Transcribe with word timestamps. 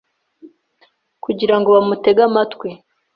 kugira 1.23 1.55
ngo 1.57 1.67
bamutege 1.75 2.21
amatwi. 2.29 2.69